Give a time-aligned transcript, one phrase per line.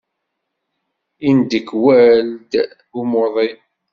[1.23, 2.51] Yendekwal-d
[2.99, 3.57] umuḍin.